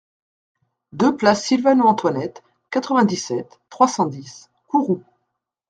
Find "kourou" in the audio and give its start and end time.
4.67-5.03